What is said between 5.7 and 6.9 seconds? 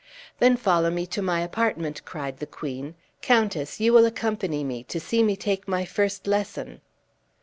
first lesson."